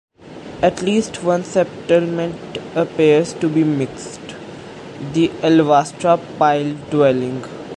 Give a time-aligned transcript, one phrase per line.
[0.63, 4.19] At least one settlement appears to be mixed,
[5.13, 7.43] the Alvastra pile-dwelling.